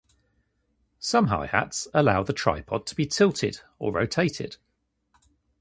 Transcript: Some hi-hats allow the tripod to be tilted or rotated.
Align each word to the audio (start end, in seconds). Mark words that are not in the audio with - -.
Some 0.97 1.27
hi-hats 1.27 1.87
allow 1.93 2.23
the 2.23 2.33
tripod 2.33 2.87
to 2.87 2.95
be 2.95 3.05
tilted 3.05 3.61
or 3.77 3.91
rotated. 3.93 4.57